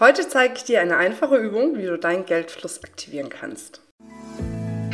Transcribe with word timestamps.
Heute 0.00 0.26
zeige 0.26 0.54
ich 0.56 0.64
dir 0.64 0.80
eine 0.80 0.96
einfache 0.96 1.36
Übung, 1.36 1.76
wie 1.76 1.84
du 1.84 1.98
deinen 1.98 2.24
Geldfluss 2.24 2.82
aktivieren 2.82 3.28
kannst. 3.28 3.82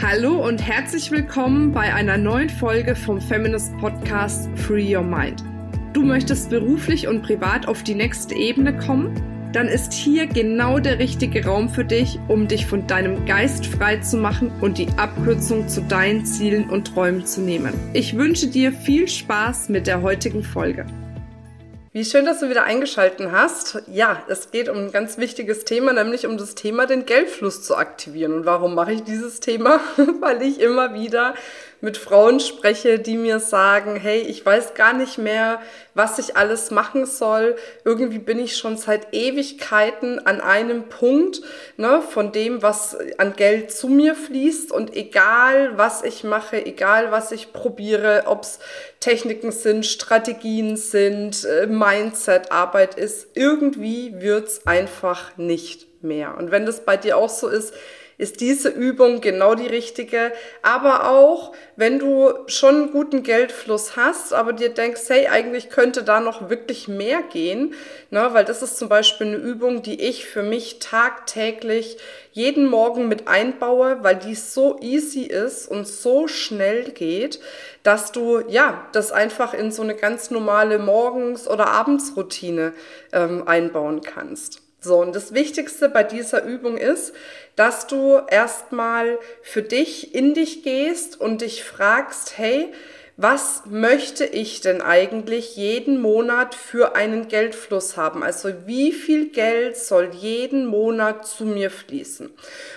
Hallo 0.03 0.45
und 0.45 0.59
herzlich 0.59 1.13
willkommen 1.13 1.71
bei 1.71 1.95
einer 1.95 2.19
neuen 2.19 2.51
Folge 2.51 2.97
vom 2.97 3.21
Feminist 3.21 3.71
Podcast 3.79 4.49
Free 4.57 4.97
Your 4.97 5.05
Mind. 5.05 5.45
Du 5.93 6.03
möchtest 6.03 6.51
beruflich 6.51 7.07
und 7.07 7.23
privat 7.23 7.69
auf 7.69 7.85
die 7.85 7.95
nächste 7.95 8.35
Ebene 8.35 8.77
kommen? 8.77 9.15
Dann 9.53 9.69
ist 9.69 9.93
hier 9.93 10.27
genau 10.27 10.81
der 10.81 10.99
richtige 10.99 11.45
Raum 11.45 11.69
für 11.69 11.85
dich, 11.85 12.19
um 12.27 12.49
dich 12.49 12.67
von 12.67 12.89
deinem 12.89 13.27
Geist 13.27 13.65
frei 13.65 13.99
zu 13.99 14.17
machen 14.17 14.51
und 14.61 14.77
die 14.77 14.89
Abkürzung 14.97 15.69
zu 15.69 15.83
deinen 15.83 16.27
Zielen 16.27 16.69
und 16.69 16.89
Träumen 16.89 17.25
zu 17.25 17.43
nehmen. 17.43 17.73
Ich 17.93 18.17
wünsche 18.17 18.49
dir 18.49 18.73
viel 18.73 19.07
Spaß 19.07 19.69
mit 19.69 19.87
der 19.87 20.03
heutigen 20.03 20.43
Folge. 20.43 20.85
Wie 21.97 22.05
schön, 22.05 22.27
dass 22.27 22.41
du 22.41 22.51
wieder 22.51 22.65
eingeschalten 22.65 23.33
hast. 23.33 23.83
Ja, 23.87 24.23
es 24.29 24.51
geht 24.51 24.69
um 24.69 24.77
ein 24.77 24.93
ganz 24.93 25.17
wichtiges 25.17 25.65
Thema, 25.65 25.95
nämlich 25.95 26.27
um 26.27 26.37
das 26.37 26.55
Thema, 26.55 26.85
den 26.85 27.07
Geldfluss 27.07 27.63
zu 27.63 27.75
aktivieren. 27.75 28.35
Und 28.35 28.45
warum 28.45 28.75
mache 28.75 28.93
ich 28.93 29.03
dieses 29.05 29.41
Thema? 29.41 29.81
Weil 30.21 30.43
ich 30.43 30.61
immer 30.61 30.93
wieder 30.93 31.35
mit 31.81 31.97
Frauen 31.97 32.41
spreche, 32.41 32.99
die 32.99 33.17
mir 33.17 33.39
sagen, 33.39 33.97
hey, 33.97 34.21
ich 34.21 34.45
weiß 34.45 34.75
gar 34.75 34.93
nicht 34.93 35.19
mehr, 35.19 35.61
was 35.95 36.19
ich 36.19 36.37
alles 36.37 36.71
machen 36.71 37.07
soll. 37.07 37.57
Irgendwie 37.85 38.19
bin 38.19 38.39
ich 38.39 38.57
schon 38.57 38.77
seit 38.77 39.15
Ewigkeiten 39.15 40.25
an 40.27 40.41
einem 40.41 40.89
Punkt 40.89 41.43
ne, 41.77 42.03
von 42.03 42.33
dem, 42.33 42.63
was 42.63 42.97
an 43.19 43.35
Geld 43.35 43.73
zu 43.73 43.89
mir 43.89 44.15
fließt. 44.15 44.73
Und 44.73 44.95
egal, 44.97 45.77
was 45.77 46.03
ich 46.03 46.25
mache, 46.25 46.65
egal, 46.65 47.11
was 47.11 47.33
ich 47.33 47.53
probiere, 47.53 48.25
ob 48.27 48.43
es 48.43 48.59
Techniken 49.01 49.53
sind, 49.53 49.87
Strategien 49.87 50.77
sind, 50.77 51.45
äh, 51.45 51.67
Mindset-Arbeit 51.67 52.95
ist, 52.97 53.29
irgendwie 53.35 54.21
wird's 54.21 54.67
einfach 54.67 55.37
nicht 55.37 56.03
mehr. 56.03 56.37
Und 56.37 56.51
wenn 56.51 56.67
das 56.67 56.85
bei 56.85 56.97
dir 56.97 57.17
auch 57.17 57.29
so 57.29 57.49
ist, 57.49 57.75
ist 58.19 58.41
diese 58.41 58.71
Übung 58.71 59.21
genau 59.21 59.55
die 59.55 59.67
richtige. 59.67 60.33
Aber 60.63 61.11
auch, 61.11 61.53
wenn 61.77 61.99
du 61.99 62.33
schon 62.47 62.75
einen 62.75 62.93
guten 62.93 63.23
Geldfluss 63.23 63.97
hast, 63.97 64.33
aber 64.33 64.53
dir 64.53 64.71
denkst, 64.71 65.03
hey, 65.09 65.27
eigentlich 65.27 65.69
könnte 65.69 66.03
da 66.03 66.21
noch 66.21 66.49
wirklich 66.49 66.89
mehr 66.89 67.23
gehen, 67.23 67.75
ne? 68.11 68.29
weil 68.33 68.45
das 68.45 68.63
ist 68.63 68.79
zum 68.79 68.89
Beispiel 68.89 69.27
eine 69.27 69.37
Übung, 69.37 69.83
die 69.83 70.01
ich 70.01 70.27
für 70.27 70.43
mich 70.43 70.79
tagtäglich 70.79 71.99
jeden 72.33 72.67
Morgen 72.67 73.09
mit 73.09 73.29
einbaue, 73.29 73.99
weil 74.03 74.17
die 74.17 74.35
so 74.35 74.79
easy 74.81 75.23
ist 75.23 75.67
und 75.67 75.87
so 75.87 76.29
schnell 76.29 76.91
geht, 76.93 77.41
dass 77.83 78.13
du 78.13 78.43
ja 78.49 78.87
das 78.93 79.13
einfach 79.13 79.55
in 79.55 79.73
so 79.73 79.83
eine 79.83 79.95
ganz 79.95 80.31
normale 80.31 80.79
Morgens- 80.79 81.49
oder 81.49 81.69
Abendsroutine 81.69 82.73
ähm, 83.13 83.47
einbauen 83.47 84.01
kannst. 84.01 84.66
So, 84.81 85.01
und 85.01 85.17
das 85.17 85.35
Wichtigste 85.35 85.89
bei 85.89 86.05
dieser 86.05 86.45
Übung 86.45 86.77
ist, 86.77 87.15
dass 87.57 87.87
du 87.87 88.21
erstmal 88.29 89.19
für 89.43 89.63
dich 89.63 90.15
in 90.15 90.35
dich 90.35 90.63
gehst 90.63 91.21
und 91.21 91.41
dich 91.41 91.65
fragst, 91.65 92.37
hey, 92.37 92.73
was 93.19 93.63
möchte 93.65 94.27
ich 94.27 94.61
denn 94.61 94.83
eigentlich 94.83 95.57
jeden 95.57 96.03
Monat 96.03 96.55
für 96.55 96.97
einen 96.97 97.29
Geldfluss 97.29 97.97
haben? 97.97 98.23
Also 98.23 98.53
wie 98.67 98.93
viel 98.93 99.31
Geld 99.31 99.79
soll 99.79 100.11
jeden 100.13 100.67
Monat 100.67 101.27
zu 101.27 101.47
mir 101.47 101.71
fließen? 101.71 102.29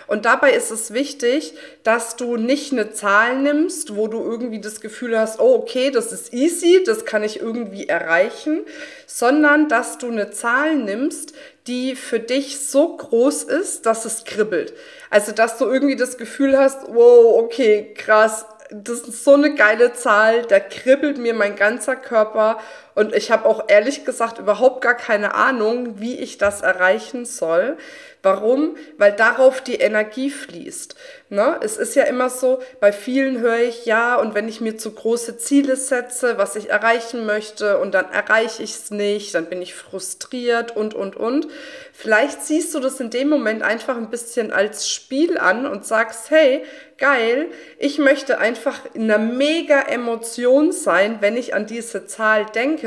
Und 0.08 0.24
dabei 0.24 0.54
ist 0.54 0.72
es 0.72 0.94
wichtig, 0.94 1.56
dass 1.84 2.16
du 2.16 2.38
nicht 2.38 2.72
eine 2.72 2.94
Zahl 2.94 3.38
nimmst, 3.42 3.98
wo 3.98 4.08
du 4.08 4.22
irgendwie 4.24 4.62
das 4.62 4.80
Gefühl 4.80 5.20
hast, 5.20 5.42
oh 5.42 5.56
okay, 5.56 5.92
das 5.92 6.14
ist 6.14 6.34
easy, 6.34 6.84
das 6.86 7.04
kann 7.04 7.24
ich 7.24 7.42
irgendwie 7.42 7.90
erreichen, 7.90 8.62
sondern 9.08 9.68
dass 9.68 9.98
du 9.98 10.08
eine 10.08 10.32
Zahl 10.32 10.78
nimmst, 10.78 11.34
die 11.68 11.98
für 11.98 12.22
dich 12.22 12.62
so 12.62 12.96
groß 12.96 13.44
ist, 13.44 13.86
dass 13.86 14.06
es 14.06 14.24
kribbelt. 14.24 14.74
Also, 15.10 15.34
dass 15.34 15.58
du 15.58 15.66
irgendwie 15.66 15.98
das 15.98 16.18
Gefühl 16.18 16.58
hast, 16.58 16.88
wow, 16.88 17.44
okay, 17.44 17.94
krass, 17.94 18.46
das 18.72 19.00
ist 19.00 19.24
so 19.24 19.34
eine 19.34 19.56
geile 19.56 19.94
Zahl, 19.94 20.44
da 20.44 20.60
kribbelt 20.60 21.18
mir 21.18 21.34
mein 21.34 21.56
ganzer 21.56 21.96
Körper 21.96 22.60
und 22.96 23.16
ich 23.16 23.32
habe 23.32 23.46
auch 23.46 23.66
ehrlich 23.68 24.06
gesagt 24.06 24.40
überhaupt 24.40 24.82
gar 24.82 24.96
keine 24.96 25.36
Ahnung, 25.36 26.00
wie 26.00 26.20
ich 26.20 26.38
das 26.38 26.62
erreichen 26.62 27.26
soll. 27.26 27.78
Warum? 28.22 28.76
Weil 28.98 29.14
darauf 29.14 29.62
die 29.62 29.76
Energie 29.76 30.30
fließt. 30.30 30.96
Ne? 31.30 31.58
Es 31.64 31.78
ist 31.78 31.96
ja 31.96 32.04
immer 32.04 32.30
so, 32.30 32.60
bei 32.82 32.92
vielen 32.92 33.40
höre 33.40 33.60
ich 33.60 33.86
ja, 33.86 34.18
und 34.18 34.34
wenn 34.34 34.50
ich 34.50 34.60
mir 34.60 34.78
zu 34.78 34.92
große 34.92 35.38
Ziele 35.38 35.78
setze, 35.78 36.38
was 36.38 36.58
ich 36.58 36.70
erreichen 36.70 37.26
möchte, 37.26 37.78
und 37.78 37.94
dann 37.94 38.12
erreiche 38.12 38.62
ich 38.62 38.72
es 38.72 38.92
nicht, 38.92 39.34
dann 39.36 39.46
bin 39.46 39.62
ich 39.62 39.74
frustriert 39.74 40.76
und, 40.76 40.94
und, 40.94 41.16
und. 41.16 41.48
Vielleicht 41.94 42.44
siehst 42.44 42.76
du 42.76 42.82
das 42.82 43.00
in 43.00 43.10
dem 43.10 43.30
Moment 43.30 43.64
einfach 43.64 43.96
ein 43.96 44.10
bisschen 44.10 44.52
als 44.52 44.90
Spiel 44.90 45.38
an 45.38 45.66
und 45.66 45.86
sagst, 45.86 46.30
hey, 46.30 46.66
geil, 46.98 47.48
ich 47.78 47.98
möchte 47.98 48.40
einfach 48.40 48.82
in 48.94 49.04
einer 49.04 49.18
mega 49.18 49.82
Emotion 49.82 50.72
sein, 50.72 51.18
wenn 51.22 51.38
ich 51.38 51.54
an 51.54 51.66
diese 51.66 52.06
Zahl 52.06 52.46
denke. 52.54 52.79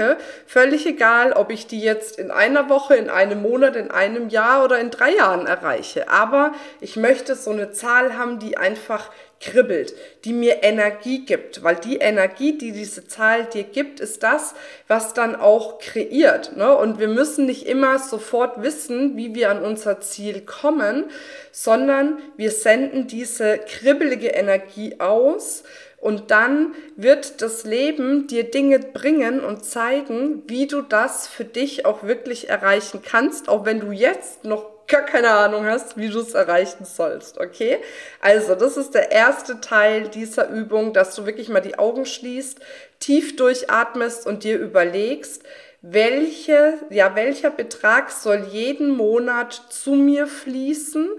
Völlig 0.46 0.86
egal, 0.86 1.32
ob 1.32 1.50
ich 1.50 1.66
die 1.66 1.80
jetzt 1.80 2.18
in 2.18 2.30
einer 2.30 2.68
Woche, 2.68 2.96
in 2.96 3.10
einem 3.10 3.42
Monat, 3.42 3.76
in 3.76 3.90
einem 3.90 4.28
Jahr 4.28 4.64
oder 4.64 4.78
in 4.78 4.90
drei 4.90 5.14
Jahren 5.14 5.46
erreiche. 5.46 6.08
Aber 6.08 6.52
ich 6.80 6.96
möchte 6.96 7.34
so 7.34 7.50
eine 7.50 7.72
Zahl 7.72 8.16
haben, 8.16 8.38
die 8.38 8.56
einfach 8.56 9.10
kribbelt, 9.42 9.94
die 10.24 10.32
mir 10.32 10.62
Energie 10.62 11.24
gibt, 11.26 11.62
weil 11.62 11.76
die 11.76 11.96
Energie, 11.96 12.56
die 12.56 12.72
diese 12.72 13.06
Zahl 13.06 13.44
dir 13.44 13.64
gibt, 13.64 14.00
ist 14.00 14.22
das, 14.22 14.54
was 14.86 15.14
dann 15.14 15.34
auch 15.34 15.78
kreiert. 15.78 16.56
Ne? 16.56 16.74
Und 16.74 16.98
wir 16.98 17.08
müssen 17.08 17.46
nicht 17.46 17.66
immer 17.66 17.98
sofort 17.98 18.62
wissen, 18.62 19.16
wie 19.16 19.34
wir 19.34 19.50
an 19.50 19.62
unser 19.62 20.00
Ziel 20.00 20.42
kommen, 20.42 21.10
sondern 21.50 22.18
wir 22.36 22.50
senden 22.50 23.08
diese 23.08 23.58
kribbelige 23.58 24.28
Energie 24.28 25.00
aus 25.00 25.64
und 26.02 26.32
dann 26.32 26.74
wird 26.96 27.42
das 27.42 27.62
Leben 27.62 28.26
dir 28.26 28.50
Dinge 28.50 28.80
bringen 28.80 29.38
und 29.38 29.64
zeigen, 29.64 30.42
wie 30.48 30.66
du 30.66 30.82
das 30.82 31.28
für 31.28 31.44
dich 31.44 31.86
auch 31.86 32.02
wirklich 32.02 32.50
erreichen 32.50 33.02
kannst, 33.04 33.48
auch 33.48 33.64
wenn 33.64 33.78
du 33.78 33.92
jetzt 33.92 34.44
noch 34.44 34.68
gar 34.88 35.02
keine 35.02 35.30
Ahnung 35.30 35.64
hast, 35.64 35.96
wie 35.96 36.08
du 36.08 36.18
es 36.18 36.34
erreichen 36.34 36.84
sollst, 36.84 37.38
okay? 37.38 37.78
Also, 38.20 38.56
das 38.56 38.76
ist 38.76 38.96
der 38.96 39.12
erste 39.12 39.60
Teil 39.60 40.08
dieser 40.08 40.50
Übung, 40.50 40.92
dass 40.92 41.14
du 41.14 41.24
wirklich 41.24 41.48
mal 41.48 41.60
die 41.60 41.78
Augen 41.78 42.04
schließt, 42.04 42.58
tief 42.98 43.36
durchatmest 43.36 44.26
und 44.26 44.42
dir 44.42 44.58
überlegst, 44.58 45.44
welche, 45.82 46.78
ja, 46.90 47.14
welcher 47.14 47.50
Betrag 47.50 48.10
soll 48.10 48.48
jeden 48.50 48.90
Monat 48.90 49.52
zu 49.70 49.92
mir 49.92 50.26
fließen, 50.26 51.10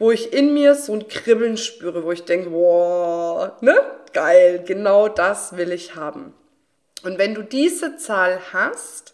wo 0.00 0.10
ich 0.10 0.32
in 0.32 0.52
mir 0.52 0.74
so 0.74 0.94
ein 0.94 1.06
Kribbeln 1.06 1.56
spüre, 1.56 2.02
wo 2.02 2.10
ich 2.10 2.24
denke, 2.24 2.50
boah, 2.50 3.56
ne? 3.60 4.01
Geil, 4.12 4.62
genau 4.66 5.08
das 5.08 5.56
will 5.56 5.72
ich 5.72 5.96
haben. 5.96 6.34
Und 7.02 7.18
wenn 7.18 7.34
du 7.34 7.42
diese 7.42 7.96
Zahl 7.96 8.40
hast, 8.52 9.12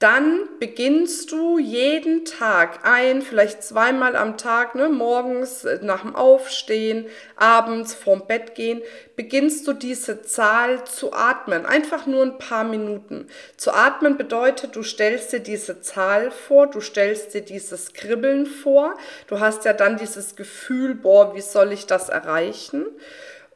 dann 0.00 0.48
beginnst 0.58 1.30
du 1.30 1.58
jeden 1.58 2.24
Tag 2.24 2.86
ein, 2.86 3.20
vielleicht 3.20 3.62
zweimal 3.62 4.16
am 4.16 4.38
Tag, 4.38 4.74
ne, 4.74 4.88
morgens 4.88 5.66
äh, 5.66 5.78
nach 5.82 6.00
dem 6.00 6.16
Aufstehen, 6.16 7.04
abends 7.36 7.92
vorm 7.92 8.26
Bett 8.26 8.54
gehen, 8.54 8.80
beginnst 9.14 9.68
du 9.68 9.74
diese 9.74 10.22
Zahl 10.22 10.84
zu 10.84 11.12
atmen. 11.12 11.66
Einfach 11.66 12.06
nur 12.06 12.22
ein 12.22 12.38
paar 12.38 12.64
Minuten. 12.64 13.26
Zu 13.58 13.72
atmen 13.74 14.16
bedeutet, 14.16 14.74
du 14.74 14.82
stellst 14.82 15.34
dir 15.34 15.40
diese 15.40 15.82
Zahl 15.82 16.30
vor, 16.30 16.66
du 16.68 16.80
stellst 16.80 17.34
dir 17.34 17.42
dieses 17.42 17.92
Kribbeln 17.92 18.46
vor. 18.46 18.94
Du 19.26 19.38
hast 19.38 19.66
ja 19.66 19.74
dann 19.74 19.98
dieses 19.98 20.34
Gefühl, 20.34 20.94
boah, 20.94 21.34
wie 21.34 21.42
soll 21.42 21.72
ich 21.72 21.86
das 21.86 22.08
erreichen? 22.08 22.86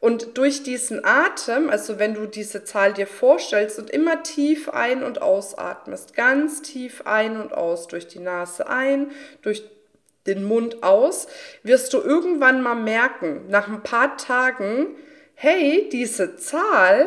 Und 0.04 0.36
durch 0.36 0.62
diesen 0.62 1.02
Atem, 1.02 1.70
also 1.70 1.98
wenn 1.98 2.12
du 2.12 2.26
diese 2.26 2.62
Zahl 2.62 2.92
dir 2.92 3.06
vorstellst 3.06 3.78
und 3.78 3.88
immer 3.88 4.22
tief 4.22 4.68
ein- 4.68 5.02
und 5.02 5.22
ausatmest, 5.22 6.14
ganz 6.14 6.60
tief 6.60 7.06
ein 7.06 7.40
und 7.40 7.54
aus, 7.54 7.86
durch 7.86 8.06
die 8.06 8.18
Nase 8.18 8.68
ein, 8.68 9.12
durch 9.40 9.62
den 10.26 10.44
Mund 10.44 10.82
aus, 10.82 11.26
wirst 11.62 11.94
du 11.94 12.02
irgendwann 12.02 12.60
mal 12.60 12.74
merken, 12.74 13.46
nach 13.48 13.66
ein 13.66 13.82
paar 13.82 14.18
Tagen, 14.18 14.88
hey, 15.36 15.88
diese 15.90 16.36
Zahl, 16.36 17.06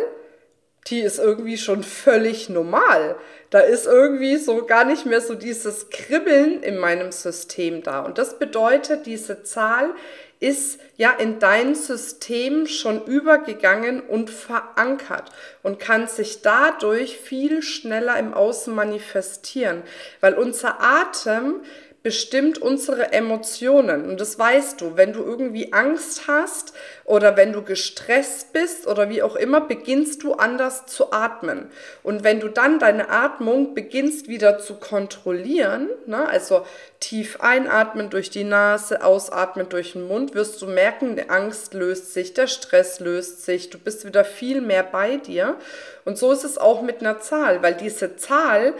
die 0.87 1.01
ist 1.01 1.19
irgendwie 1.19 1.57
schon 1.57 1.83
völlig 1.83 2.49
normal. 2.49 3.15
Da 3.51 3.59
ist 3.59 3.85
irgendwie 3.85 4.37
so 4.37 4.65
gar 4.65 4.85
nicht 4.85 5.05
mehr 5.05 5.21
so 5.21 5.35
dieses 5.35 5.91
Kribbeln 5.91 6.63
in 6.63 6.79
meinem 6.79 7.11
System 7.11 7.83
da. 7.83 7.99
Und 7.99 8.17
das 8.17 8.39
bedeutet, 8.39 9.05
diese 9.05 9.43
Zahl 9.43 9.91
ist 10.39 10.79
ja 10.97 11.11
in 11.11 11.39
dein 11.39 11.75
System 11.75 12.67
schon 12.67 13.03
übergegangen 13.05 14.01
und 14.01 14.29
verankert 14.29 15.31
und 15.63 15.79
kann 15.79 16.07
sich 16.07 16.41
dadurch 16.41 17.17
viel 17.17 17.61
schneller 17.61 18.17
im 18.17 18.33
Außen 18.33 18.73
manifestieren, 18.73 19.83
weil 20.21 20.35
unser 20.35 20.81
Atem 20.81 21.61
bestimmt 22.07 22.57
unsere 22.57 23.11
Emotionen. 23.11 24.07
Und 24.07 24.21
das 24.21 24.39
weißt 24.39 24.79
du, 24.79 24.95
wenn 24.95 25.11
du 25.11 25.23
irgendwie 25.23 25.73
Angst 25.73 26.29
hast 26.29 26.71
oder 27.03 27.35
wenn 27.35 27.51
du 27.51 27.63
gestresst 27.63 28.53
bist 28.53 28.87
oder 28.87 29.09
wie 29.09 29.21
auch 29.21 29.35
immer, 29.35 29.59
beginnst 29.59 30.23
du 30.23 30.31
anders 30.31 30.85
zu 30.85 31.11
atmen. 31.11 31.69
Und 32.03 32.23
wenn 32.23 32.39
du 32.39 32.47
dann 32.47 32.79
deine 32.79 33.09
Atmung 33.09 33.73
beginnst 33.73 34.29
wieder 34.29 34.57
zu 34.57 34.75
kontrollieren, 34.75 35.89
ne, 36.05 36.29
also 36.29 36.65
tief 37.01 37.41
einatmen 37.41 38.09
durch 38.09 38.29
die 38.29 38.45
Nase, 38.45 39.03
ausatmen 39.03 39.67
durch 39.67 39.91
den 39.91 40.07
Mund, 40.07 40.33
wirst 40.33 40.61
du 40.61 40.67
merken, 40.67 41.17
die 41.17 41.29
Angst 41.29 41.73
löst 41.73 42.13
sich, 42.13 42.33
der 42.33 42.47
Stress 42.47 43.01
löst 43.01 43.43
sich, 43.43 43.69
du 43.69 43.77
bist 43.77 44.05
wieder 44.05 44.23
viel 44.23 44.61
mehr 44.61 44.83
bei 44.83 45.17
dir. 45.17 45.57
Und 46.05 46.17
so 46.17 46.31
ist 46.31 46.45
es 46.45 46.57
auch 46.57 46.83
mit 46.83 47.01
einer 47.01 47.19
Zahl, 47.19 47.61
weil 47.63 47.73
diese 47.73 48.15
Zahl, 48.15 48.75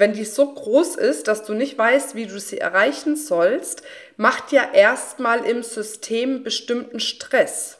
wenn 0.00 0.14
die 0.14 0.24
so 0.24 0.52
groß 0.52 0.96
ist, 0.96 1.28
dass 1.28 1.44
du 1.44 1.54
nicht 1.54 1.76
weißt, 1.78 2.14
wie 2.14 2.26
du 2.26 2.40
sie 2.40 2.58
erreichen 2.58 3.16
sollst, 3.16 3.82
macht 4.16 4.50
ja 4.50 4.72
erstmal 4.72 5.44
im 5.44 5.62
System 5.62 6.42
bestimmten 6.42 7.00
Stress. 7.00 7.78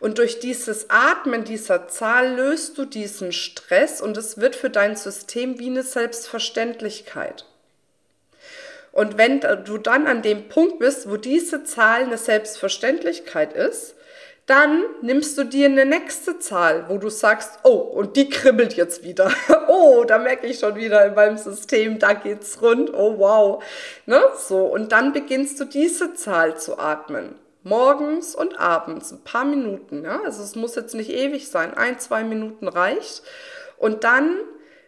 Und 0.00 0.18
durch 0.18 0.38
dieses 0.38 0.90
Atmen 0.90 1.44
dieser 1.44 1.88
Zahl 1.88 2.34
löst 2.34 2.78
du 2.78 2.84
diesen 2.84 3.32
Stress 3.32 4.00
und 4.00 4.16
es 4.16 4.38
wird 4.38 4.54
für 4.56 4.70
dein 4.70 4.96
System 4.96 5.58
wie 5.58 5.66
eine 5.66 5.82
Selbstverständlichkeit. 5.82 7.44
Und 8.92 9.18
wenn 9.18 9.40
du 9.40 9.78
dann 9.78 10.06
an 10.06 10.22
dem 10.22 10.48
Punkt 10.48 10.78
bist, 10.78 11.10
wo 11.10 11.16
diese 11.16 11.64
Zahl 11.64 12.04
eine 12.04 12.18
Selbstverständlichkeit 12.18 13.52
ist, 13.52 13.95
dann 14.46 14.84
nimmst 15.02 15.36
du 15.38 15.44
dir 15.44 15.66
eine 15.66 15.84
nächste 15.84 16.38
Zahl, 16.38 16.84
wo 16.88 16.98
du 16.98 17.08
sagst, 17.08 17.58
oh, 17.64 17.74
und 17.74 18.16
die 18.16 18.30
kribbelt 18.30 18.74
jetzt 18.74 19.02
wieder. 19.02 19.32
oh, 19.68 20.04
da 20.06 20.18
merke 20.18 20.46
ich 20.46 20.60
schon 20.60 20.76
wieder 20.76 21.04
in 21.04 21.14
meinem 21.14 21.36
System, 21.36 21.98
da 21.98 22.12
geht's 22.12 22.62
rund. 22.62 22.94
Oh, 22.94 23.18
wow. 23.18 23.64
Ne? 24.06 24.20
So, 24.38 24.66
und 24.66 24.92
dann 24.92 25.12
beginnst 25.12 25.58
du 25.58 25.64
diese 25.64 26.14
Zahl 26.14 26.56
zu 26.56 26.78
atmen. 26.78 27.34
Morgens 27.64 28.36
und 28.36 28.60
abends, 28.60 29.10
ein 29.10 29.24
paar 29.24 29.44
Minuten. 29.44 30.04
Ja? 30.04 30.20
Also 30.24 30.44
es 30.44 30.54
muss 30.54 30.76
jetzt 30.76 30.94
nicht 30.94 31.10
ewig 31.10 31.48
sein, 31.50 31.74
ein, 31.74 31.98
zwei 31.98 32.22
Minuten 32.22 32.68
reicht. 32.68 33.22
Und 33.78 34.04
dann 34.04 34.38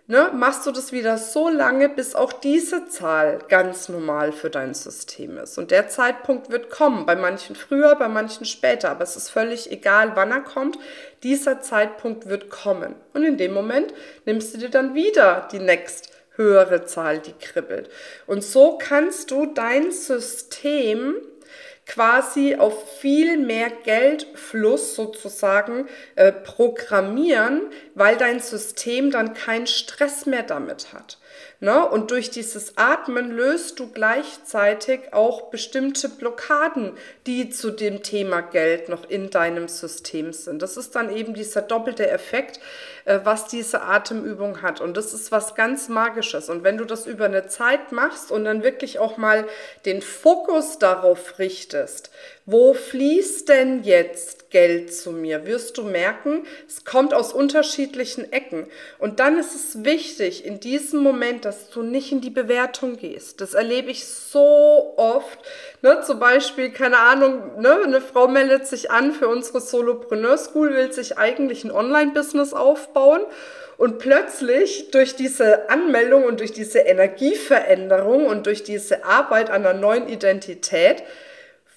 ne, 0.09 0.31
machst 0.35 0.67
du 0.67 0.73
das 0.73 0.91
wieder 0.91 1.17
so 1.19 1.49
lange, 1.49 1.89
bis 1.89 2.17
auch 2.17 2.33
diese 2.33 2.89
Zahl 2.89 3.39
ganz 3.49 3.89
normal 3.89 4.33
für 4.33 4.51
dein 4.51 4.75
System 4.75 5.39
ist. 5.39 5.59
Und 5.59 5.71
der 5.71 5.89
Zeitpunkt 5.89 6.51
wird 6.51 6.71
kommen, 6.71 7.07
bei 7.07 7.15
manchen 7.15 7.55
früher, 7.55 7.95
bei 7.95 8.09
manchen 8.09 8.45
später, 8.45 8.91
aber 8.91 9.05
es 9.05 9.17
ist 9.17 9.31
völlig 9.31 9.71
egal, 9.71 10.13
wann 10.17 10.33
er 10.33 10.41
kommt. 10.41 10.79
Dieser 11.23 11.61
Zeitpunkt 11.61 12.29
wird 12.29 12.51
kommen. 12.51 12.97
Und 13.13 13.23
in 13.23 13.37
dem 13.37 13.53
Moment 13.53 13.95
nimmst 14.25 14.55
du 14.55 14.59
dir 14.59 14.71
dann 14.71 14.95
wieder 14.95 15.47
die 15.53 15.61
nächst 15.61 16.11
höhere 16.37 16.85
Zahl, 16.87 17.19
die 17.19 17.33
kribbelt. 17.33 17.91
Und 18.27 18.43
so 18.43 18.79
kannst 18.79 19.31
du 19.31 19.47
dein 19.47 19.91
System 19.91 21.17
quasi 21.89 22.55
auf 22.55 22.99
viel 23.01 23.39
mehr 23.39 23.71
Geldfluss 23.71 24.95
sozusagen 24.95 25.89
äh, 26.15 26.31
programmieren, 26.31 27.63
weil 27.95 28.17
dein 28.17 28.41
System 28.41 29.11
dann 29.11 29.35
keinen 29.35 29.67
Stress 29.67 30.27
mehr 30.27 30.43
damit 30.45 30.93
hat. 30.93 31.19
Ne? 31.61 31.89
Und 31.89 32.13
durch 32.13 32.31
dieses 32.31 32.77
Atmen 32.77 33.33
löst 33.33 33.81
du 33.81 33.89
gleichzeitig 33.91 35.13
auch 35.13 35.51
bestimmte 35.51 36.09
Blockaden, 36.09 36.93
die 37.27 37.51
zu 37.51 37.73
dem 37.73 38.05
Thema 38.05 38.43
Geld 38.43 38.89
noch 38.89 39.11
in 39.11 39.31
deinem 39.31 39.67
System 39.67 40.33
sind. 40.33 40.63
Das 40.63 40.77
ist 40.77 40.95
dann 40.95 41.15
eben 41.15 41.35
dieser 41.35 41.63
doppelte 41.63 42.09
Effekt, 42.09 42.61
äh, 43.07 43.19
was 43.25 43.49
diese 43.49 43.83
Atemübung 43.83 44.63
hat. 44.63 44.81
Und 44.81 44.97
das 44.97 45.13
ist 45.13 45.33
was 45.33 45.57
ganz 45.57 45.89
Magisches. 45.89 46.49
Und 46.49 46.63
wenn 46.63 46.79
du 46.79 46.85
das 46.85 47.07
über 47.07 47.25
eine 47.25 47.49
Zeit 47.49 47.91
machst 47.91 48.31
und 48.31 48.45
dann 48.45 48.63
wirklich 48.63 49.01
auch 49.01 49.17
mal 49.17 49.45
den 49.85 50.01
Fokus 50.01 50.79
darauf 50.79 51.41
richtest, 51.41 52.13
wo 52.47 52.73
fließt 52.73 53.49
denn 53.49 53.83
jetzt 53.83 54.48
Geld 54.51 54.95
zu 54.95 55.13
mir? 55.13 55.47
Wirst 55.47 55.77
du 55.77 55.83
merken, 55.83 56.47
es 56.67 56.85
kommt 56.85 57.13
aus 57.13 57.33
unterschiedlichen 57.33 58.33
Ecken. 58.33 58.67
Und 58.99 59.21
dann 59.21 59.39
ist 59.39 59.55
es 59.55 59.85
wichtig 59.85 60.45
in 60.45 60.61
diesem 60.61 61.01
Moment, 61.03 61.45
dass 61.45 61.69
du 61.71 61.83
nicht 61.83 62.13
in 62.13 62.21
die 62.21 62.31
Bewertung 62.31 62.97
gehst. 62.97 63.41
Das 63.41 63.55
erlebe 63.55 63.91
ich 63.91 64.07
so 64.07 64.95
oft. 64.97 65.39
Ne, 65.83 66.01
zum 66.05 66.19
Beispiel, 66.19 66.71
keine 66.71 66.99
Ahnung, 66.99 67.61
ne, 67.61 67.79
eine 67.85 68.01
Frau 68.01 68.29
meldet 68.29 68.67
sich 68.67 68.91
an 68.91 69.13
für 69.13 69.29
unsere 69.29 69.61
Solopreneur 69.61 70.39
School, 70.39 70.75
will 70.75 70.93
sich 70.93 71.19
eigentlich 71.19 71.65
ein 71.65 71.71
Online-Business 71.71 72.55
aufbauen. 72.55 73.21
Und 73.77 73.99
plötzlich 73.99 74.91
durch 74.91 75.15
diese 75.15 75.71
Anmeldung 75.71 76.25
und 76.25 76.41
durch 76.41 76.53
diese 76.53 76.81
Energieveränderung 76.81 78.27
und 78.27 78.47
durch 78.47 78.65
diese 78.65 79.05
Arbeit 79.05 79.51
an 79.51 79.65
einer 79.65 79.79
neuen 79.79 80.09
Identität 80.09 81.05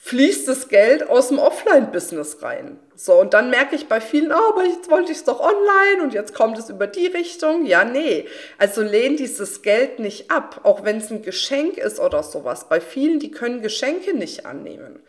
fließt 0.04 0.48
das 0.48 0.68
Geld 0.68 1.08
aus 1.10 1.28
dem 1.28 1.38
Offline-Business 1.38 2.42
rein. 2.42 2.80
So, 2.96 3.20
und 3.20 3.34
dann 3.34 3.52
merke 3.52 3.76
ich 3.76 3.88
bei 3.88 4.02
vielen, 4.02 4.32
oh, 4.32 4.50
aber 4.50 4.64
jetzt 4.64 4.90
wollte 4.90 5.12
ich 5.12 5.20
es 5.20 5.24
doch 5.24 5.40
online 5.40 6.04
und 6.04 6.14
jetzt 6.14 6.34
kommt 6.34 6.58
es 6.58 6.70
über 6.70 6.88
die 6.88 7.06
Richtung. 7.06 7.66
Ja, 7.66 7.84
nee. 7.84 8.28
Also 8.58 8.82
lehn 8.82 9.16
dieses 9.16 9.62
Geld 9.62 10.00
nicht 10.00 10.30
ab, 10.32 10.62
auch 10.64 10.84
wenn 10.84 10.98
es 10.98 11.12
ein 11.12 11.22
Geschenk 11.22 11.78
ist 11.78 12.00
oder 12.00 12.24
sowas. 12.24 12.68
Bei 12.68 12.82
vielen, 12.82 13.20
die 13.20 13.32
können 13.32 13.62
Geschenke 13.62 14.16
nicht 14.16 14.46
annehmen. 14.46 15.00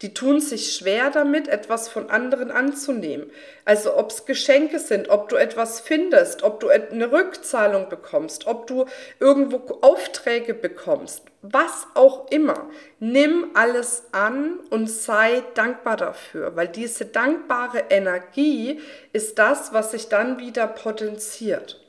Die 0.00 0.14
tun 0.14 0.40
sich 0.40 0.72
schwer 0.74 1.10
damit, 1.10 1.48
etwas 1.48 1.88
von 1.88 2.08
anderen 2.08 2.50
anzunehmen. 2.50 3.30
Also 3.64 3.96
ob 3.96 4.10
es 4.10 4.24
Geschenke 4.24 4.78
sind, 4.78 5.10
ob 5.10 5.28
du 5.28 5.36
etwas 5.36 5.80
findest, 5.80 6.42
ob 6.42 6.60
du 6.60 6.68
eine 6.68 7.12
Rückzahlung 7.12 7.88
bekommst, 7.90 8.46
ob 8.46 8.66
du 8.66 8.86
irgendwo 9.20 9.78
Aufträge 9.82 10.54
bekommst, 10.54 11.22
was 11.42 11.86
auch 11.94 12.30
immer. 12.30 12.68
Nimm 12.98 13.50
alles 13.54 14.04
an 14.12 14.58
und 14.70 14.90
sei 14.90 15.42
dankbar 15.54 15.96
dafür, 15.96 16.56
weil 16.56 16.68
diese 16.68 17.06
dankbare 17.06 17.84
Energie 17.90 18.80
ist 19.12 19.38
das, 19.38 19.72
was 19.72 19.92
sich 19.92 20.08
dann 20.08 20.38
wieder 20.38 20.66
potenziert. 20.66 21.80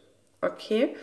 Okay? 0.41 0.95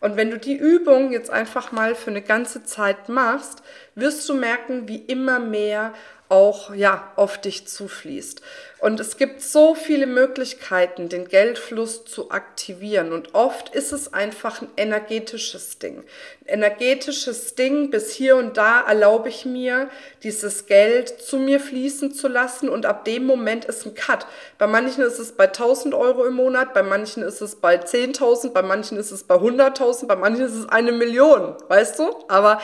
Und 0.00 0.16
wenn 0.16 0.30
du 0.30 0.38
die 0.38 0.56
Übung 0.56 1.12
jetzt 1.12 1.30
einfach 1.30 1.72
mal 1.72 1.94
für 1.94 2.10
eine 2.10 2.20
ganze 2.20 2.62
Zeit 2.62 3.08
machst, 3.08 3.62
wirst 3.94 4.28
du 4.28 4.34
merken, 4.34 4.86
wie 4.86 4.98
immer 4.98 5.38
mehr 5.38 5.94
auch 6.34 6.74
ja 6.74 7.12
auf 7.14 7.40
dich 7.40 7.66
zufließt. 7.68 8.42
Und 8.80 9.00
es 9.00 9.16
gibt 9.16 9.40
so 9.40 9.74
viele 9.74 10.06
Möglichkeiten, 10.06 11.08
den 11.08 11.28
Geldfluss 11.28 12.04
zu 12.04 12.30
aktivieren. 12.30 13.12
Und 13.12 13.34
oft 13.34 13.74
ist 13.74 13.92
es 13.92 14.12
einfach 14.12 14.60
ein 14.60 14.68
energetisches 14.76 15.78
Ding. 15.78 16.04
Ein 16.42 16.58
energetisches 16.58 17.54
Ding, 17.54 17.90
bis 17.90 18.10
hier 18.10 18.36
und 18.36 18.58
da 18.58 18.82
erlaube 18.82 19.30
ich 19.30 19.46
mir, 19.46 19.88
dieses 20.22 20.66
Geld 20.66 21.08
zu 21.08 21.38
mir 21.38 21.60
fließen 21.60 22.12
zu 22.12 22.28
lassen. 22.28 22.68
Und 22.68 22.84
ab 22.84 23.04
dem 23.04 23.24
Moment 23.24 23.64
ist 23.64 23.86
ein 23.86 23.94
Cut. 23.94 24.26
Bei 24.58 24.66
manchen 24.66 25.02
ist 25.02 25.18
es 25.18 25.32
bei 25.32 25.46
1000 25.46 25.94
Euro 25.94 26.24
im 26.26 26.34
Monat, 26.34 26.74
bei 26.74 26.82
manchen 26.82 27.22
ist 27.22 27.40
es 27.40 27.56
bei 27.56 27.76
10.000, 27.76 28.50
bei 28.50 28.62
manchen 28.62 28.98
ist 28.98 29.12
es 29.12 29.22
bei 29.22 29.36
100.000, 29.36 30.06
bei 30.06 30.16
manchen 30.16 30.44
ist 30.44 30.56
es 30.56 30.68
eine 30.68 30.92
Million. 30.92 31.54
Weißt 31.68 32.00
du? 32.00 32.10
Aber 32.28 32.60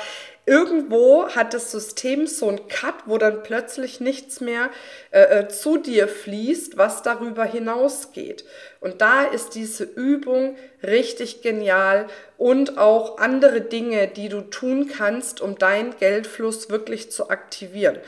irgendwo 0.46 1.28
hat 1.28 1.54
das 1.54 1.70
System 1.70 2.26
so 2.26 2.48
einen 2.48 2.68
Cut, 2.68 2.94
wo 3.06 3.18
dann 3.18 3.42
plötzlich 3.42 4.00
nichts 4.00 4.40
mehr 4.40 4.70
äh, 5.10 5.20
äh, 5.22 5.48
zu 5.48 5.76
dir 5.76 6.08
fließt, 6.08 6.76
was 6.76 7.02
darüber 7.02 7.44
hinausgeht. 7.44 8.44
Und 8.80 9.00
da 9.00 9.24
ist 9.24 9.54
diese 9.54 9.84
Übung 9.84 10.56
richtig 10.82 11.42
genial 11.42 12.06
und 12.38 12.78
auch 12.78 13.18
andere 13.18 13.60
Dinge, 13.60 14.08
die 14.08 14.28
du 14.28 14.40
tun 14.40 14.88
kannst, 14.88 15.40
um 15.40 15.58
deinen 15.58 15.96
Geldfluss 15.98 16.70
wirklich 16.70 17.10
zu 17.10 17.30
aktivieren. 17.30 17.98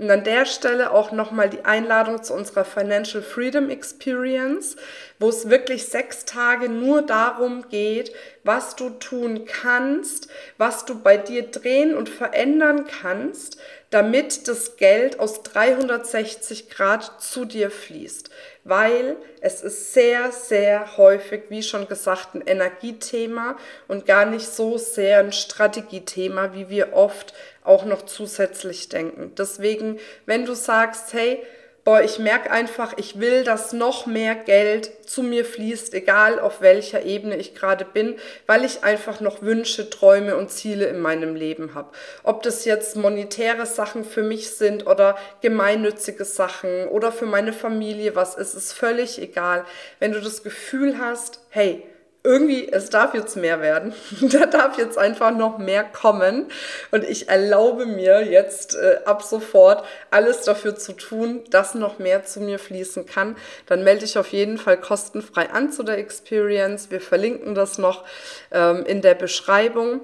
Und 0.00 0.10
an 0.10 0.24
der 0.24 0.46
Stelle 0.46 0.92
auch 0.92 1.12
nochmal 1.12 1.50
die 1.50 1.66
Einladung 1.66 2.22
zu 2.22 2.32
unserer 2.32 2.64
Financial 2.64 3.22
Freedom 3.22 3.68
Experience, 3.68 4.76
wo 5.18 5.28
es 5.28 5.50
wirklich 5.50 5.88
sechs 5.88 6.24
Tage 6.24 6.70
nur 6.70 7.02
darum 7.02 7.68
geht, 7.68 8.10
was 8.42 8.76
du 8.76 8.88
tun 8.88 9.44
kannst, 9.44 10.30
was 10.56 10.86
du 10.86 10.98
bei 10.98 11.18
dir 11.18 11.42
drehen 11.50 11.94
und 11.94 12.08
verändern 12.08 12.86
kannst, 12.86 13.58
damit 13.90 14.46
das 14.46 14.76
Geld 14.76 15.18
aus 15.18 15.42
360 15.42 16.70
Grad 16.70 17.20
zu 17.20 17.44
dir 17.44 17.70
fließt. 17.70 18.30
Weil 18.62 19.16
es 19.40 19.62
ist 19.62 19.92
sehr, 19.94 20.30
sehr 20.30 20.96
häufig, 20.96 21.44
wie 21.48 21.62
schon 21.62 21.88
gesagt, 21.88 22.34
ein 22.34 22.42
Energiethema 22.46 23.56
und 23.88 24.06
gar 24.06 24.26
nicht 24.26 24.46
so 24.46 24.78
sehr 24.78 25.18
ein 25.18 25.32
Strategiethema, 25.32 26.54
wie 26.54 26.68
wir 26.68 26.92
oft 26.92 27.34
auch 27.64 27.84
noch 27.84 28.02
zusätzlich 28.02 28.88
denken. 28.88 29.32
Deswegen, 29.36 29.98
wenn 30.24 30.46
du 30.46 30.54
sagst, 30.54 31.12
hey, 31.12 31.42
boah, 31.84 32.02
ich 32.02 32.18
merke 32.18 32.50
einfach, 32.50 32.94
ich 32.96 33.20
will, 33.20 33.44
dass 33.44 33.72
noch 33.72 34.06
mehr 34.06 34.34
Geld 34.34 34.90
zu 35.08 35.22
mir 35.22 35.44
fließt, 35.44 35.94
egal 35.94 36.38
auf 36.38 36.60
welcher 36.60 37.02
Ebene 37.04 37.36
ich 37.36 37.54
gerade 37.54 37.84
bin, 37.84 38.16
weil 38.46 38.64
ich 38.64 38.84
einfach 38.84 39.20
noch 39.20 39.42
Wünsche, 39.42 39.90
Träume 39.90 40.36
und 40.36 40.50
Ziele 40.50 40.86
in 40.86 41.00
meinem 41.00 41.34
Leben 41.34 41.74
habe. 41.74 41.90
Ob 42.22 42.42
das 42.42 42.64
jetzt 42.64 42.96
monetäre 42.96 43.66
Sachen 43.66 44.04
für 44.04 44.22
mich 44.22 44.50
sind 44.50 44.86
oder 44.86 45.16
gemeinnützige 45.40 46.24
Sachen 46.24 46.88
oder 46.88 47.12
für 47.12 47.26
meine 47.26 47.52
Familie 47.52 48.14
was 48.14 48.34
ist, 48.34 48.54
ist 48.54 48.72
völlig 48.72 49.20
egal. 49.20 49.64
Wenn 49.98 50.12
du 50.12 50.20
das 50.20 50.42
Gefühl 50.42 50.98
hast, 50.98 51.40
hey, 51.48 51.82
irgendwie, 52.22 52.70
es 52.70 52.90
darf 52.90 53.14
jetzt 53.14 53.36
mehr 53.36 53.60
werden. 53.60 53.94
da 54.20 54.46
darf 54.46 54.76
jetzt 54.78 54.98
einfach 54.98 55.34
noch 55.34 55.58
mehr 55.58 55.84
kommen. 55.84 56.46
Und 56.90 57.04
ich 57.04 57.28
erlaube 57.28 57.86
mir 57.86 58.22
jetzt 58.22 58.76
äh, 58.76 59.00
ab 59.04 59.22
sofort 59.22 59.84
alles 60.10 60.42
dafür 60.42 60.76
zu 60.76 60.92
tun, 60.92 61.42
dass 61.50 61.74
noch 61.74 61.98
mehr 61.98 62.24
zu 62.24 62.40
mir 62.40 62.58
fließen 62.58 63.06
kann. 63.06 63.36
Dann 63.66 63.84
melde 63.84 64.04
ich 64.04 64.18
auf 64.18 64.28
jeden 64.28 64.58
Fall 64.58 64.78
kostenfrei 64.78 65.50
an 65.50 65.72
zu 65.72 65.82
der 65.82 65.98
Experience. 65.98 66.90
Wir 66.90 67.00
verlinken 67.00 67.54
das 67.54 67.78
noch 67.78 68.04
ähm, 68.50 68.84
in 68.84 69.00
der 69.00 69.14
Beschreibung, 69.14 70.00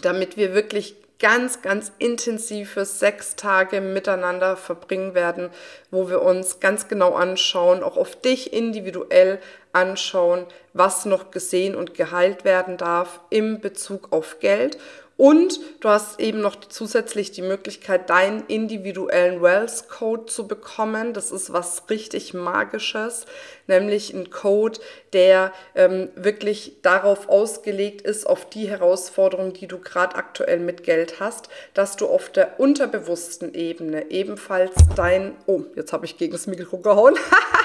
damit 0.00 0.36
wir 0.36 0.54
wirklich 0.54 0.96
ganz, 1.24 1.62
ganz 1.62 1.90
intensive 1.96 2.84
sechs 2.84 3.34
Tage 3.34 3.80
miteinander 3.80 4.58
verbringen 4.58 5.14
werden, 5.14 5.48
wo 5.90 6.10
wir 6.10 6.20
uns 6.20 6.60
ganz 6.60 6.86
genau 6.86 7.14
anschauen, 7.14 7.82
auch 7.82 7.96
auf 7.96 8.14
dich 8.14 8.52
individuell 8.52 9.40
anschauen, 9.72 10.44
was 10.74 11.06
noch 11.06 11.30
gesehen 11.30 11.76
und 11.76 11.94
geheilt 11.94 12.44
werden 12.44 12.76
darf 12.76 13.20
im 13.30 13.58
Bezug 13.60 14.12
auf 14.12 14.38
Geld 14.40 14.76
und 15.16 15.60
du 15.80 15.88
hast 15.88 16.18
eben 16.18 16.40
noch 16.40 16.56
zusätzlich 16.56 17.30
die 17.30 17.42
Möglichkeit, 17.42 18.10
deinen 18.10 18.44
individuellen 18.48 19.40
Wells 19.42 19.88
Code 19.88 20.26
zu 20.26 20.48
bekommen. 20.48 21.12
Das 21.12 21.30
ist 21.30 21.52
was 21.52 21.88
richtig 21.88 22.34
Magisches, 22.34 23.26
nämlich 23.68 24.12
ein 24.12 24.30
Code, 24.30 24.80
der 25.12 25.52
ähm, 25.76 26.08
wirklich 26.16 26.78
darauf 26.82 27.28
ausgelegt 27.28 28.02
ist, 28.02 28.26
auf 28.26 28.48
die 28.48 28.68
Herausforderungen, 28.68 29.52
die 29.52 29.68
du 29.68 29.78
gerade 29.78 30.16
aktuell 30.16 30.58
mit 30.58 30.82
Geld 30.82 31.20
hast, 31.20 31.48
dass 31.74 31.96
du 31.96 32.06
auf 32.06 32.30
der 32.30 32.58
unterbewussten 32.58 33.54
Ebene 33.54 34.10
ebenfalls 34.10 34.74
dein, 34.96 35.36
oh, 35.46 35.62
jetzt 35.76 35.92
habe 35.92 36.06
ich 36.06 36.18
gegen 36.18 36.32
das 36.32 36.48
Mikro 36.48 36.78
gehauen, 36.78 37.14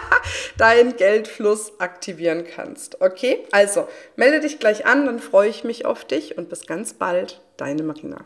deinen 0.58 0.96
Geldfluss 0.96 1.80
aktivieren 1.80 2.46
kannst. 2.46 3.02
Okay, 3.02 3.46
also 3.52 3.88
melde 4.16 4.40
dich 4.40 4.60
gleich 4.60 4.86
an, 4.86 5.06
dann 5.06 5.20
freue 5.20 5.50
ich 5.50 5.64
mich 5.64 5.86
auf 5.86 6.06
dich 6.06 6.38
und 6.38 6.50
bis 6.50 6.66
ganz 6.66 6.94
bald, 6.94 7.42
deine 7.58 7.84
Marina. 7.84 8.26